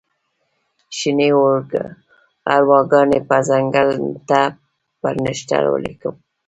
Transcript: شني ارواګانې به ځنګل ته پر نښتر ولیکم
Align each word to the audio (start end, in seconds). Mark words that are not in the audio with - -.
شني 0.97 1.27
ارواګانې 2.55 3.19
به 3.27 3.37
ځنګل 3.49 3.89
ته 4.29 4.41
پر 4.99 5.15
نښتر 5.23 5.63
ولیکم 5.69 6.15